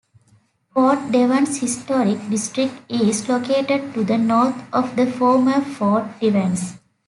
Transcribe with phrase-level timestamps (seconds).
[0.73, 6.79] Fort Devens Historic District is located to the north of the former Fort Devens.